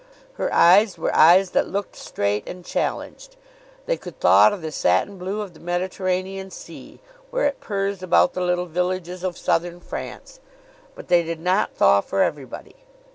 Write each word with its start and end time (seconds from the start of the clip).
Her 0.33 0.51
eyes 0.51 0.97
were 0.97 1.15
eyes 1.15 1.51
that 1.51 1.67
looked 1.67 1.95
straight 1.95 2.49
and 2.49 2.65
challenged. 2.65 3.35
They 3.85 3.97
could 3.97 4.19
thaw 4.19 4.49
to 4.49 4.57
the 4.57 4.71
satin 4.71 5.19
blue 5.19 5.41
of 5.41 5.53
the 5.53 5.59
Mediterranean 5.59 6.49
Sea, 6.49 6.99
where 7.29 7.45
it 7.45 7.59
purrs 7.61 8.01
about 8.01 8.33
the 8.33 8.41
little 8.41 8.65
villages 8.65 9.23
of 9.23 9.37
Southern 9.37 9.79
France; 9.79 10.39
but 10.95 11.07
they 11.07 11.21
did 11.21 11.39
not 11.39 11.75
thaw 11.75 12.01
for 12.01 12.23
everybody. 12.23 12.77